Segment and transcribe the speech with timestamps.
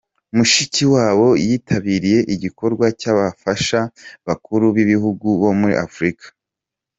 [0.35, 6.25] Mushiki wabo yitabiriye igikorwa cy’Abafasha b’Abakuru b’Ibihugu bo muri Afurika